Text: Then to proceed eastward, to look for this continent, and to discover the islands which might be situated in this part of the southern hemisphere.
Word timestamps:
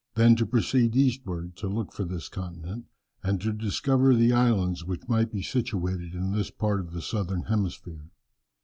Then 0.15 0.35
to 0.37 0.47
proceed 0.47 0.95
eastward, 0.95 1.55
to 1.57 1.67
look 1.67 1.93
for 1.93 2.03
this 2.05 2.27
continent, 2.27 2.85
and 3.21 3.39
to 3.39 3.53
discover 3.53 4.15
the 4.15 4.33
islands 4.33 4.83
which 4.83 5.07
might 5.07 5.31
be 5.31 5.43
situated 5.43 6.15
in 6.15 6.31
this 6.31 6.49
part 6.49 6.79
of 6.79 6.91
the 6.91 7.03
southern 7.03 7.43
hemisphere. 7.43 8.09